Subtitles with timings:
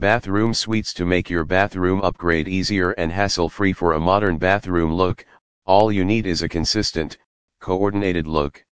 [0.00, 5.26] Bathroom suites to make your bathroom upgrade easier and hassle-free for a modern bathroom look,
[5.66, 7.18] all you need is a consistent,
[7.58, 8.64] coordinated look.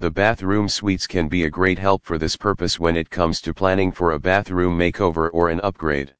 [0.00, 3.52] The bathroom suites can be a great help for this purpose when it comes to
[3.52, 6.14] planning for a bathroom makeover or an upgrade.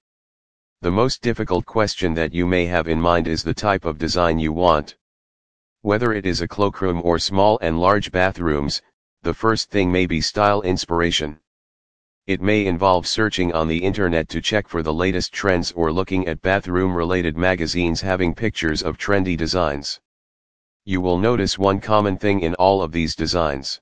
[0.82, 4.38] The most difficult question that you may have in mind is the type of design
[4.38, 4.96] you want.
[5.80, 8.82] Whether it is a cloakroom or small and large bathrooms,
[9.22, 11.40] the first thing may be style inspiration.
[12.28, 16.28] It may involve searching on the internet to check for the latest trends or looking
[16.28, 19.98] at bathroom related magazines having pictures of trendy designs.
[20.84, 23.80] You will notice one common thing in all of these designs.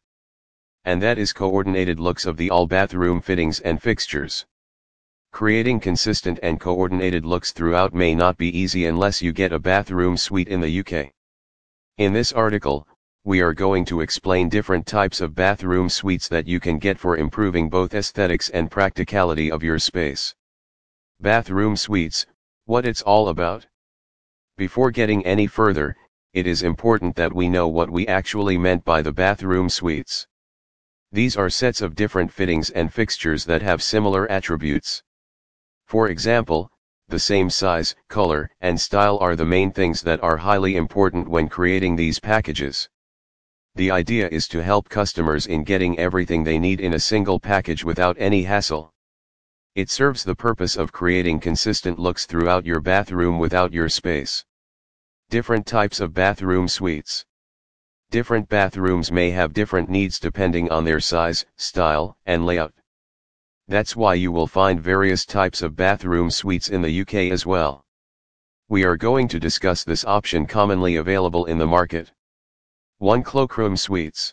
[0.84, 4.46] And that is coordinated looks of the all bathroom fittings and fixtures.
[5.32, 10.16] Creating consistent and coordinated looks throughout may not be easy unless you get a bathroom
[10.16, 11.10] suite in the UK.
[11.98, 12.86] In this article,
[13.26, 17.16] we are going to explain different types of bathroom suites that you can get for
[17.16, 20.32] improving both aesthetics and practicality of your space.
[21.18, 22.24] Bathroom suites,
[22.66, 23.66] what it's all about.
[24.56, 25.96] Before getting any further,
[26.34, 30.28] it is important that we know what we actually meant by the bathroom suites.
[31.10, 35.02] These are sets of different fittings and fixtures that have similar attributes.
[35.84, 36.70] For example,
[37.08, 41.48] the same size, color, and style are the main things that are highly important when
[41.48, 42.88] creating these packages.
[43.76, 47.84] The idea is to help customers in getting everything they need in a single package
[47.84, 48.94] without any hassle.
[49.74, 54.46] It serves the purpose of creating consistent looks throughout your bathroom without your space.
[55.28, 57.26] Different types of bathroom suites.
[58.10, 62.72] Different bathrooms may have different needs depending on their size, style, and layout.
[63.68, 67.84] That's why you will find various types of bathroom suites in the UK as well.
[68.70, 72.10] We are going to discuss this option commonly available in the market.
[72.98, 74.32] 1 Cloakroom Suites.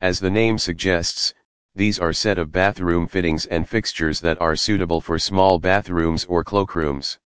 [0.00, 1.32] As the name suggests,
[1.76, 6.42] these are set of bathroom fittings and fixtures that are suitable for small bathrooms or
[6.42, 7.18] cloakrooms.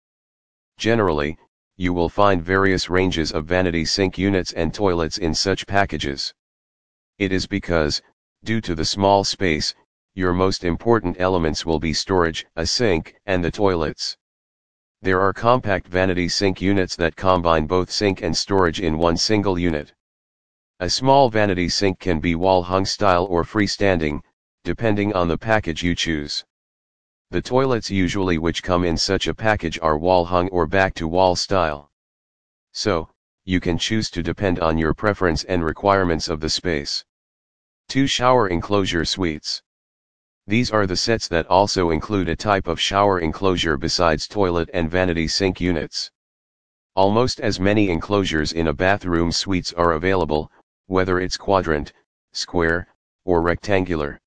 [0.76, 1.38] Generally,
[1.76, 6.34] you will find various ranges of vanity sink units and toilets in such packages.
[7.18, 8.02] It is because,
[8.44, 9.74] due to the small space,
[10.12, 14.18] your most important elements will be storage, a sink, and the toilets.
[15.00, 19.58] There are compact vanity sink units that combine both sink and storage in one single
[19.58, 19.94] unit.
[20.82, 24.20] A small vanity sink can be wall-hung style or freestanding,
[24.64, 26.44] depending on the package you choose.
[27.30, 31.92] The toilets usually which come in such a package are wall-hung or back-to-wall style.
[32.72, 33.08] So,
[33.44, 37.04] you can choose to depend on your preference and requirements of the space.
[37.90, 39.62] 2 Shower Enclosure Suites.
[40.48, 44.90] These are the sets that also include a type of shower enclosure besides toilet and
[44.90, 46.10] vanity sink units.
[46.96, 50.50] Almost as many enclosures in a bathroom suites are available,
[50.92, 51.90] whether it's quadrant,
[52.34, 52.86] square,
[53.24, 54.20] or rectangular.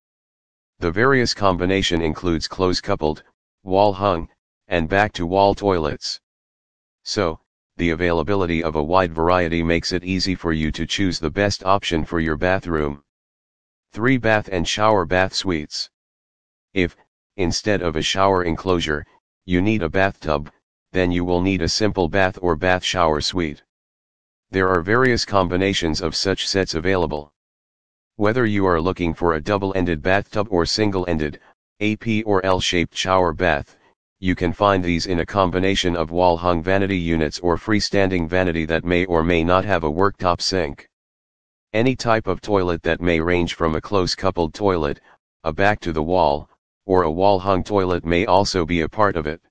[0.80, 3.22] The various combination includes close-coupled,
[3.62, 4.28] wall-hung,
[4.66, 6.20] and back-to-wall toilets.
[7.04, 7.38] So,
[7.76, 11.62] the availability of a wide variety makes it easy for you to choose the best
[11.62, 13.04] option for your bathroom.
[13.92, 15.88] 3 Bath and Shower Bath Suites.
[16.74, 16.96] If,
[17.36, 19.06] instead of a shower enclosure,
[19.44, 20.50] you need a bathtub,
[20.90, 23.62] then you will need a simple bath or bath shower suite.
[24.50, 27.32] There are various combinations of such sets available.
[28.14, 31.40] Whether you are looking for a double-ended bathtub or single-ended,
[31.80, 33.76] a P or L-shaped shower bath,
[34.20, 38.84] you can find these in a combination of wall-hung vanity units or freestanding vanity that
[38.84, 40.88] may or may not have a worktop sink.
[41.72, 45.00] Any type of toilet that may range from a close-coupled toilet,
[45.44, 46.48] a back-to-the-wall,
[46.86, 49.42] or a wall-hung toilet may also be a part of it.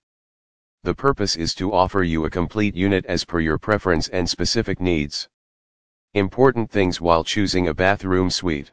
[0.86, 4.80] The purpose is to offer you a complete unit as per your preference and specific
[4.80, 5.28] needs.
[6.14, 8.72] Important things while choosing a bathroom suite.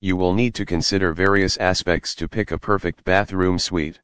[0.00, 4.00] You will need to consider various aspects to pick a perfect bathroom suite.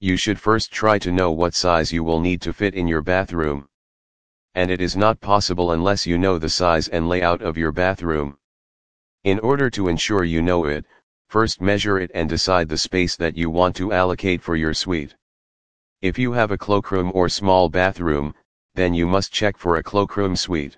[0.00, 3.02] You should first try to know what size you will need to fit in your
[3.02, 3.68] bathroom.
[4.56, 8.36] And it is not possible unless you know the size and layout of your bathroom.
[9.22, 10.86] In order to ensure you know it,
[11.28, 15.14] first measure it and decide the space that you want to allocate for your suite.
[16.02, 18.34] If you have a cloakroom or small bathroom,
[18.74, 20.76] then you must check for a cloakroom suite.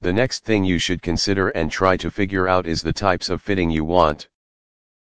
[0.00, 3.42] The next thing you should consider and try to figure out is the types of
[3.42, 4.28] fitting you want.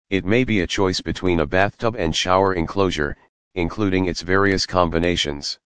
[0.09, 3.17] It may be a choice between a bathtub and shower enclosure,
[3.57, 5.59] including its various combinations.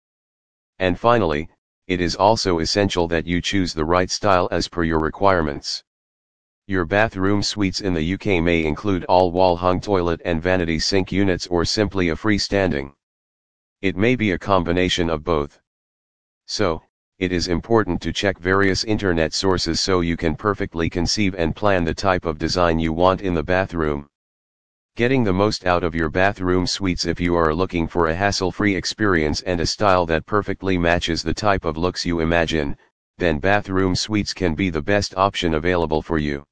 [0.79, 1.51] And finally,
[1.87, 5.85] it is also essential that you choose the right style as per your requirements.
[6.69, 11.47] Your bathroom suites in the UK may include all wall-hung toilet and vanity sink units
[11.49, 12.95] or simply a freestanding.
[13.81, 15.61] It may be a combination of both.
[16.47, 16.83] So,
[17.21, 21.85] it is important to check various internet sources so you can perfectly conceive and plan
[21.85, 24.09] the type of design you want in the bathroom.
[24.97, 28.75] Getting the most out of your bathroom suites if you are looking for a hassle-free
[28.75, 32.77] experience and a style that perfectly matches the type of looks you imagine,
[33.17, 36.45] then bathroom suites can be the best option available for you.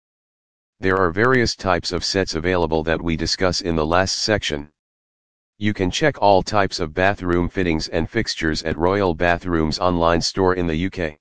[0.78, 4.70] There are various types of sets available that we discuss in the last section.
[5.58, 10.52] You can check all types of bathroom fittings and fixtures at Royal Bathrooms online store
[10.52, 11.18] in the UK.